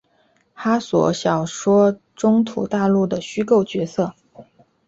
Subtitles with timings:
[0.55, 4.15] 哈索小说中土大陆的虚构角色。